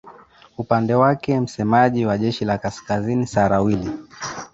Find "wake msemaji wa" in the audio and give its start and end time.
0.95-2.17